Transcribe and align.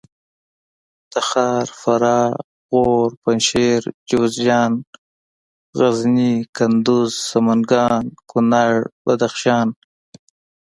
تخار 1.13 1.65
فراه 1.81 2.29
غور 2.69 3.09
پنجشېر 3.23 3.81
جوزجان 4.09 4.73
غزني 5.77 6.33
کندوز 6.57 7.11
سمنګان 7.31 8.03
کونړ 8.29 8.73
بدخشان 9.03 9.67